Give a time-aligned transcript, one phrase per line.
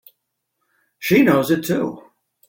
[0.97, 2.01] She knows it too!